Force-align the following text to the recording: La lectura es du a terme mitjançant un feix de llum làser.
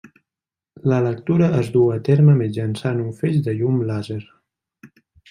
La 0.91 0.99
lectura 1.07 1.49
es 1.57 1.69
du 1.75 1.83
a 1.95 1.99
terme 2.07 2.35
mitjançant 2.39 3.03
un 3.05 3.13
feix 3.21 3.39
de 3.49 3.55
llum 3.59 3.77
làser. 3.91 4.21